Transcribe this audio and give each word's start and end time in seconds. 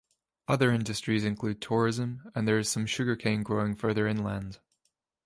Other 0.47 0.71
industries 0.71 1.23
include 1.23 1.61
tourism 1.61 2.31
and 2.33 2.47
there 2.47 2.57
is 2.57 2.67
some 2.71 2.87
sugar 2.87 3.15
cane 3.15 3.43
growing 3.43 3.75
further 3.75 4.07
inland. 4.07 4.57